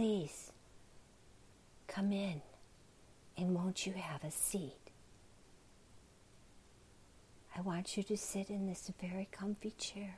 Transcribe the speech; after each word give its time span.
Please 0.00 0.50
come 1.86 2.10
in 2.10 2.40
and 3.36 3.54
won't 3.54 3.86
you 3.86 3.92
have 3.92 4.24
a 4.24 4.30
seat? 4.30 4.80
I 7.54 7.60
want 7.60 7.98
you 7.98 8.02
to 8.04 8.16
sit 8.16 8.48
in 8.48 8.66
this 8.66 8.90
very 8.98 9.28
comfy 9.30 9.74
chair. 9.76 10.16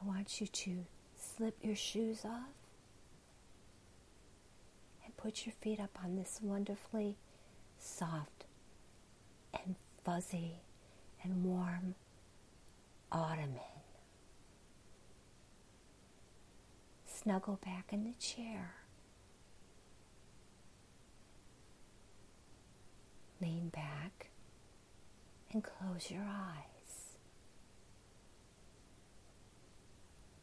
I 0.00 0.06
want 0.06 0.40
you 0.40 0.46
to 0.46 0.86
slip 1.18 1.58
your 1.60 1.76
shoes 1.76 2.24
off 2.24 2.56
and 5.04 5.14
put 5.18 5.44
your 5.44 5.52
feet 5.60 5.80
up 5.80 5.98
on 6.02 6.16
this 6.16 6.40
wonderfully 6.42 7.18
soft 7.78 8.46
and 9.52 9.74
fuzzy 10.02 10.60
and 11.22 11.44
warm 11.44 11.94
ottoman. 13.12 13.73
Snuggle 17.24 17.58
back 17.64 17.86
in 17.90 18.04
the 18.04 18.12
chair. 18.18 18.74
Lean 23.40 23.70
back 23.70 24.28
and 25.50 25.64
close 25.64 26.10
your 26.10 26.22
eyes. 26.22 27.16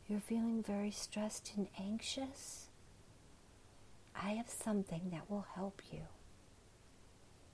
You're 0.08 0.20
feeling 0.20 0.64
very 0.64 0.90
stressed 0.90 1.52
and 1.56 1.68
anxious? 1.80 2.70
I 4.16 4.32
have 4.32 4.50
something 4.50 5.12
that 5.12 5.30
will 5.30 5.46
help 5.54 5.84
you. 5.92 6.02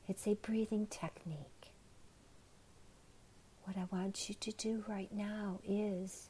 It's 0.07 0.25
a 0.25 0.35
breathing 0.35 0.87
technique. 0.87 1.73
What 3.65 3.75
I 3.75 3.87
want 3.91 4.29
you 4.29 4.35
to 4.35 4.51
do 4.53 4.85
right 4.87 5.13
now 5.13 5.59
is 5.67 6.29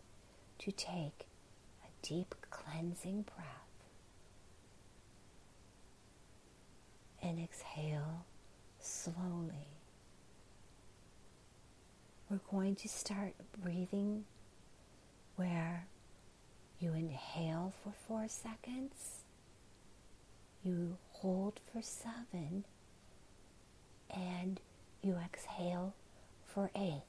to 0.57 0.71
take 0.71 1.27
deep 2.01 2.35
cleansing 2.49 3.23
breath 3.23 3.67
and 7.21 7.39
exhale 7.39 8.25
slowly. 8.79 9.67
We're 12.29 12.39
going 12.51 12.75
to 12.75 12.89
start 12.89 13.33
breathing 13.61 14.25
where 15.35 15.87
you 16.79 16.93
inhale 16.93 17.73
for 17.83 17.93
four 18.07 18.27
seconds, 18.27 19.23
you 20.63 20.97
hold 21.11 21.59
for 21.71 21.81
seven, 21.81 22.65
and 24.13 24.59
you 25.01 25.15
exhale 25.23 25.93
for 26.45 26.69
eight. 26.75 27.03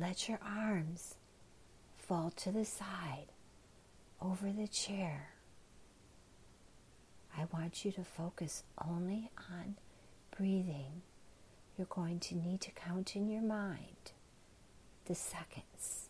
Let 0.00 0.28
your 0.28 0.38
arms 0.42 1.16
fall 2.08 2.32
to 2.36 2.50
the 2.50 2.64
side 2.64 3.26
over 4.22 4.50
the 4.50 4.66
chair. 4.66 5.28
I 7.36 7.44
want 7.52 7.84
you 7.84 7.92
to 7.92 8.02
focus 8.02 8.64
only 8.82 9.30
on 9.52 9.76
breathing. 10.36 11.02
You're 11.76 11.86
going 11.86 12.18
to 12.20 12.34
need 12.34 12.62
to 12.62 12.70
count 12.70 13.14
in 13.14 13.28
your 13.28 13.42
mind 13.42 14.12
the 15.04 15.14
seconds. 15.14 16.08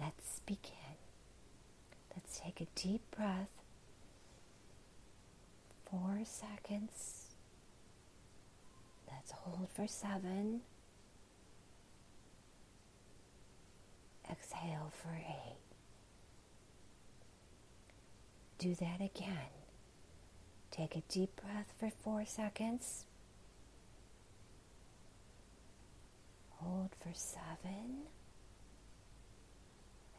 Let's 0.00 0.40
begin. 0.44 0.98
Let's 2.14 2.40
take 2.40 2.60
a 2.60 2.66
deep 2.74 3.02
breath. 3.16 3.50
Four 5.88 6.20
seconds. 6.24 7.26
Let's 9.10 9.30
hold 9.30 9.68
for 9.72 9.86
seven. 9.86 10.62
Exhale 14.60 14.92
for 15.02 15.14
eight. 15.16 15.56
Do 18.58 18.74
that 18.74 19.00
again. 19.00 19.50
Take 20.70 20.96
a 20.96 21.02
deep 21.08 21.40
breath 21.40 21.72
for 21.78 21.90
four 22.02 22.24
seconds. 22.26 23.04
Hold 26.56 26.90
for 27.00 27.12
seven. 27.14 28.04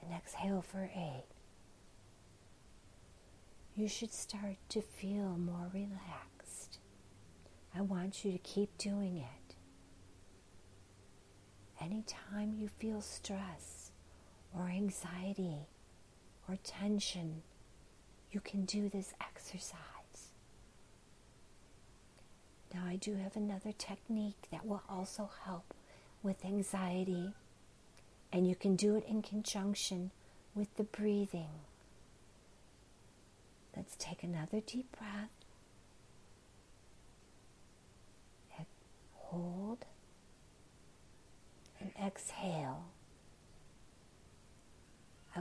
And 0.02 0.14
exhale 0.14 0.64
for 0.68 0.90
eight. 0.96 1.26
You 3.76 3.88
should 3.88 4.14
start 4.14 4.58
to 4.70 4.82
feel 4.82 5.38
more 5.38 5.70
relaxed. 5.74 6.80
I 7.76 7.82
want 7.82 8.26
you 8.26 8.32
to 8.32 8.38
keep 8.40 8.78
doing 8.78 9.18
it. 9.18 9.56
Anytime 11.80 12.54
you 12.58 12.68
feel 12.68 13.02
stress 13.02 13.81
or 14.58 14.70
anxiety 14.70 15.68
or 16.48 16.58
tension, 16.64 17.42
you 18.32 18.40
can 18.40 18.66
do 18.66 18.90
this 18.90 19.14
exercise. 19.22 19.78
Now, 22.74 22.86
I 22.86 22.96
do 22.96 23.16
have 23.16 23.36
another 23.36 23.74
technique 23.78 24.48
that 24.52 24.66
will 24.66 24.84
also 24.90 25.30
help 25.46 25.74
with 26.24 26.46
anxiety, 26.46 27.34
and 28.32 28.48
you 28.48 28.56
can 28.56 28.76
do 28.76 28.96
it 28.96 29.06
in 29.08 29.22
conjunction 29.22 30.12
with 30.56 30.74
the 30.78 30.84
breathing. 30.84 31.50
Let's 33.76 33.96
take 33.98 34.24
another 34.24 34.62
deep 34.66 34.96
breath. 34.98 35.30
Hold 39.32 39.86
and 41.80 41.92
exhale. 42.02 42.71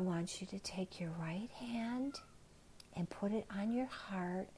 I 0.01 0.03
want 0.03 0.41
you 0.41 0.47
to 0.47 0.59
take 0.59 0.99
your 0.99 1.11
right 1.21 1.51
hand 1.59 2.21
and 2.97 3.11
put 3.11 3.33
it 3.33 3.45
on 3.55 3.71
your 3.71 3.85
heart 3.85 4.49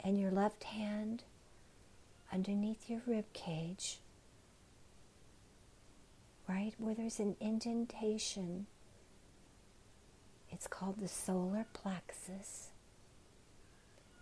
and 0.00 0.18
your 0.18 0.32
left 0.32 0.64
hand 0.64 1.22
underneath 2.32 2.90
your 2.90 3.02
rib 3.06 3.32
cage, 3.32 4.00
right 6.48 6.74
where 6.78 6.96
there's 6.96 7.20
an 7.20 7.36
indentation. 7.38 8.66
It's 10.50 10.66
called 10.66 10.98
the 10.98 11.06
solar 11.06 11.66
plexus. 11.72 12.70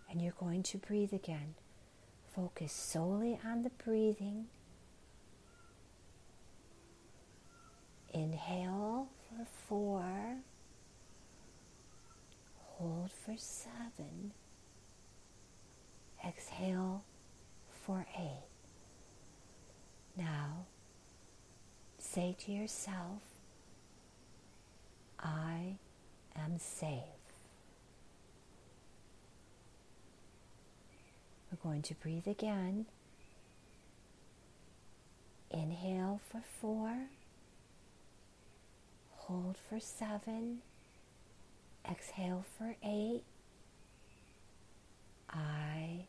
And 0.07 0.21
you're 0.21 0.33
going 0.39 0.61
to 0.61 0.77
breathe 0.77 1.13
again. 1.13 1.55
Focus 2.35 2.71
solely 2.71 3.39
on 3.43 3.63
the 3.63 3.71
breathing. 3.83 4.45
Inhale 8.15 9.09
for 9.27 9.45
four. 9.67 10.37
Hold 12.77 13.11
for 13.11 13.35
seven. 13.35 14.31
Exhale 16.25 17.03
for 17.85 18.05
eight. 18.17 18.47
Now, 20.17 20.65
say 21.99 22.37
to 22.39 22.53
yourself, 22.53 23.21
I 25.19 25.75
am 26.37 26.57
safe. 26.57 27.01
We're 31.51 31.69
going 31.69 31.81
to 31.81 31.93
breathe 31.95 32.27
again. 32.27 32.85
Inhale 35.51 36.21
for 36.31 36.41
four, 36.61 37.07
hold 39.27 39.57
for 39.69 39.79
seven, 39.79 40.59
exhale 41.89 42.45
for 42.57 42.75
eight. 42.83 43.23
I 45.29 46.05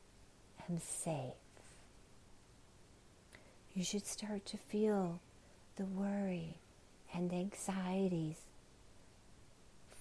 am 0.69 0.79
safe. 0.79 1.33
You 3.75 3.85
should 3.85 4.07
start 4.07 4.45
to 4.47 4.57
feel 4.57 5.21
the 5.77 5.85
worry 5.85 6.59
and 7.15 7.33
anxieties 7.33 8.37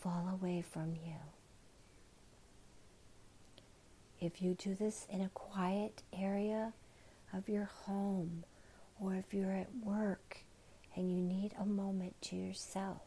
fall 0.02 0.30
away 0.32 0.64
from 0.70 0.96
you. 1.06 1.16
If 4.20 4.42
you 4.42 4.56
do 4.56 4.76
this 4.76 5.08
in 5.10 5.22
a 5.22 5.30
quiet 5.30 6.04
area 6.14 6.74
of 7.34 7.48
your 7.50 7.70
home, 7.86 8.44
or 9.00 9.16
if 9.16 9.34
you're 9.34 9.52
at 9.52 9.70
work 9.84 10.38
and 10.96 11.12
you 11.12 11.22
need 11.22 11.52
a 11.60 11.66
moment 11.66 12.16
to 12.22 12.36
yourself, 12.36 13.02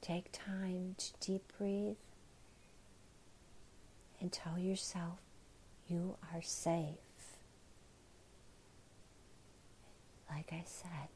take 0.00 0.30
time 0.32 0.94
to 0.98 1.12
deep 1.20 1.52
breathe 1.58 1.96
and 4.20 4.32
tell 4.32 4.58
yourself 4.58 5.18
you 5.86 6.16
are 6.32 6.42
safe. 6.42 6.96
Like 10.30 10.50
I 10.52 10.62
said, 10.64 11.08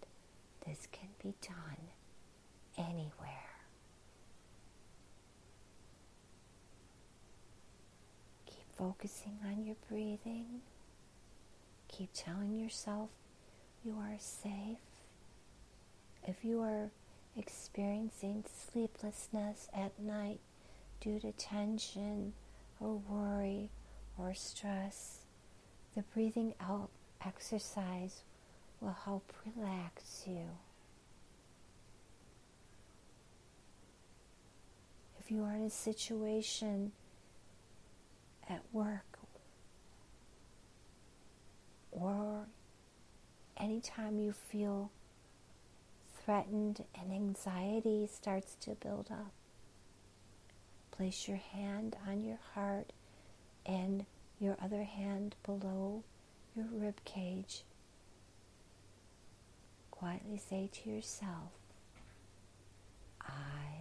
this 0.66 0.88
can 0.90 1.08
be 1.22 1.34
done 1.40 1.88
anywhere. 2.76 3.08
Keep 8.46 8.76
focusing 8.76 9.38
on 9.46 9.64
your 9.64 9.76
breathing. 9.88 10.62
Keep 11.96 12.10
telling 12.12 12.58
yourself 12.58 13.10
you 13.84 13.96
are 14.00 14.16
safe. 14.18 14.78
If 16.26 16.44
you 16.44 16.60
are 16.60 16.90
experiencing 17.36 18.44
sleeplessness 18.48 19.68
at 19.72 19.96
night 20.00 20.40
due 21.00 21.20
to 21.20 21.30
tension 21.30 22.32
or 22.80 23.00
worry 23.08 23.70
or 24.18 24.34
stress, 24.34 25.20
the 25.94 26.02
breathing 26.02 26.54
out 26.60 26.90
exercise 27.24 28.22
will 28.80 28.96
help 29.04 29.32
relax 29.54 30.24
you. 30.26 30.48
If 35.20 35.30
you 35.30 35.44
are 35.44 35.54
in 35.54 35.62
a 35.62 35.70
situation 35.70 36.90
at 38.50 38.62
work 38.72 39.13
or 41.94 42.46
anytime 43.56 44.18
you 44.18 44.32
feel 44.32 44.90
threatened 46.24 46.84
and 46.98 47.12
anxiety 47.12 48.08
starts 48.12 48.56
to 48.60 48.70
build 48.70 49.08
up, 49.10 49.32
place 50.90 51.28
your 51.28 51.38
hand 51.38 51.96
on 52.06 52.24
your 52.24 52.38
heart 52.54 52.92
and 53.66 54.04
your 54.40 54.56
other 54.62 54.84
hand 54.84 55.34
below 55.44 56.02
your 56.56 56.66
rib 56.72 57.00
cage. 57.04 57.62
Quietly 59.90 60.38
say 60.38 60.68
to 60.72 60.90
yourself, 60.90 61.52
I. 63.22 63.73